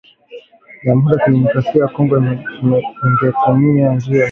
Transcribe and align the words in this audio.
Jamhuri 0.85 1.13
ya 1.17 1.25
kidemokrasia 1.25 1.81
ya 1.83 1.87
Kongo 1.87 2.15
ingetumia 2.17 3.93
njia 3.95 3.95
hiyo 4.09 4.19